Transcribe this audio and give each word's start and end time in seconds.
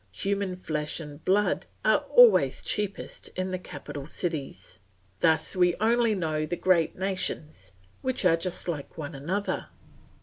Human 0.13 0.55
flesh 0.55 0.99
and 0.99 1.23
blood 1.23 1.67
are 1.85 1.99
always 2.09 2.63
cheapest 2.63 3.27
in 3.35 3.51
the 3.51 3.59
capital 3.59 4.07
cities. 4.07 4.79
Thus 5.19 5.55
we 5.55 5.75
only 5.75 6.15
know 6.15 6.43
the 6.47 6.55
great 6.55 6.95
nations, 6.97 7.73
which 8.01 8.25
are 8.25 8.35
just 8.35 8.67
like 8.67 8.97
one 8.97 9.13
another. 9.13 9.67